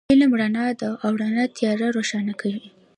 [0.11, 2.63] علم رڼا ده، او رڼا تیار روښانه کوي